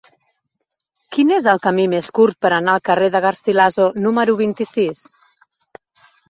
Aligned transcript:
Quin 1.17 1.33
és 1.35 1.47
el 1.51 1.59
camí 1.65 1.85
més 1.91 2.07
curt 2.19 2.37
per 2.45 2.51
anar 2.57 2.73
al 2.77 2.81
carrer 2.89 3.11
de 3.17 3.21
Garcilaso 3.27 3.87
número 4.07 4.37
vint-i-sis? 4.41 5.05